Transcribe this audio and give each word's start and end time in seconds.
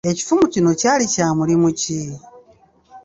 Ekifumu 0.09 0.45
kino 0.53 0.69
kyali 0.81 1.05
kya 1.13 1.27
mulimu 1.37 1.69
ki? 1.79 2.01